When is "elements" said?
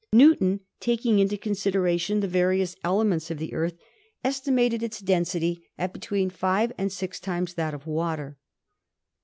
2.83-3.29